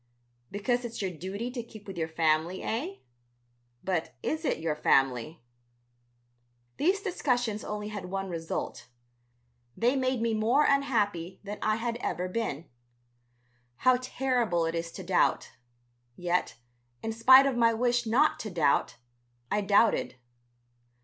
[0.49, 2.95] "Because it's your duty to keep with your family, eh?
[3.83, 5.43] But is it your family?"
[6.77, 8.87] These discussions only had one result,
[9.77, 12.65] they made me more unhappy than I had ever been.
[13.75, 15.51] How terrible it is to doubt.
[16.15, 16.57] Yet,
[17.03, 18.95] in spite of my wish not to doubt,
[19.51, 20.15] I doubted.